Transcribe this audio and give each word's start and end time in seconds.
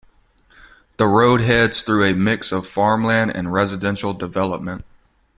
The 0.97 1.05
road 1.05 1.41
heads 1.41 1.83
through 1.83 2.05
a 2.05 2.15
mix 2.15 2.51
of 2.51 2.65
farmland 2.65 3.35
and 3.37 3.53
residential 3.53 4.15
development. 4.15 4.83